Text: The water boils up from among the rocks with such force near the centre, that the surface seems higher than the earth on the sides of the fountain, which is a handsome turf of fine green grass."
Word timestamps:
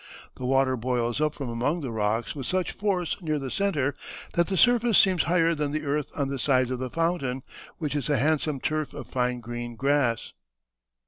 The 0.35 0.45
water 0.47 0.75
boils 0.75 1.21
up 1.21 1.35
from 1.35 1.47
among 1.49 1.81
the 1.81 1.91
rocks 1.91 2.33
with 2.33 2.47
such 2.47 2.71
force 2.71 3.21
near 3.21 3.37
the 3.37 3.51
centre, 3.51 3.93
that 4.33 4.47
the 4.47 4.57
surface 4.57 4.97
seems 4.97 5.25
higher 5.25 5.53
than 5.53 5.73
the 5.73 5.85
earth 5.85 6.09
on 6.15 6.27
the 6.27 6.39
sides 6.39 6.71
of 6.71 6.79
the 6.79 6.89
fountain, 6.89 7.43
which 7.77 7.95
is 7.95 8.09
a 8.09 8.17
handsome 8.17 8.59
turf 8.61 8.95
of 8.95 9.05
fine 9.05 9.41
green 9.41 9.75
grass." 9.75 10.33